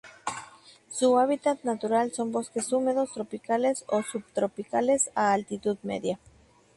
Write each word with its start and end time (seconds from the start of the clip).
Su 0.89 1.19
hábitat 1.19 1.63
natural 1.63 2.11
son 2.11 2.31
bosques 2.31 2.71
húmedos 2.73 3.13
tropicales 3.13 3.85
o 3.87 4.01
subtropicales 4.01 5.11
a 5.13 5.31
altitud 5.31 5.77
media. 5.83 6.17